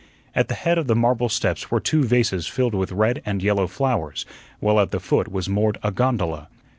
[0.33, 3.67] At the head of the marble steps were two vases filled with red and yellow
[3.67, 4.25] flowers,
[4.59, 6.47] while at the foot was moored a gondola.